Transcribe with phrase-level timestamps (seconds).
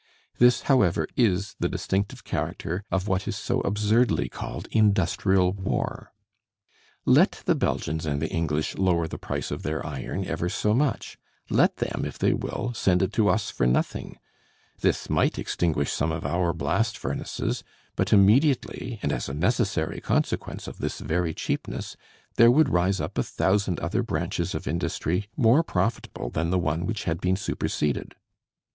[0.39, 6.11] This, however, is the distinctive character of what is so absurdly called industrial war.
[7.05, 11.19] Let the Belgians and the English lower the price of their iron ever so much;
[11.51, 14.17] let them, if they will, send it to us for nothing:
[14.79, 17.63] this might extinguish some of our blast furnaces;
[17.95, 21.95] but immediately, and as a necessary consequence of this very cheapness,
[22.37, 26.87] there would rise up a thousand other branches of industry more profitable than the one
[26.87, 28.15] which had been superseded.